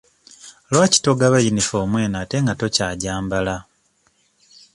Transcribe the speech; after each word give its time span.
Lwaki 0.71 0.99
togaba 1.05 1.37
yunifoomu 1.45 1.97
eno 2.05 2.17
ate 2.23 2.37
nga 2.41 2.53
tokyagyambala? 2.59 3.55